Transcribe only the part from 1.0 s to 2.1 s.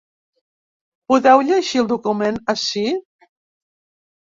Podeu llegir el